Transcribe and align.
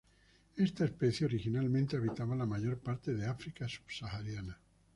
Esta 0.57 0.85
especie 0.85 1.27
originalmente 1.27 1.95
habitaba 1.95 2.35
la 2.35 2.47
mayor 2.47 2.79
parte 2.79 3.13
del 3.13 3.29
África 3.29 3.67
subsahariana. 3.69 4.57